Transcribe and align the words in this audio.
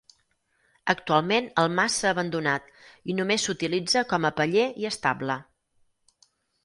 Actualment 0.93 1.49
el 1.63 1.69
mas 1.81 1.97
s'ha 1.99 2.13
abandonat 2.15 2.71
i 3.13 3.17
només 3.21 3.47
s'utilitza 3.51 4.03
com 4.15 4.27
a 4.31 4.35
paller 4.41 4.65
i 4.85 4.89
estable. 4.93 5.37